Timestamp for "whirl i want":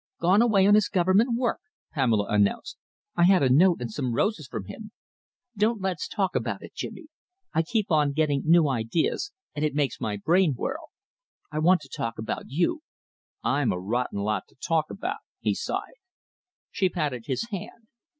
10.57-11.81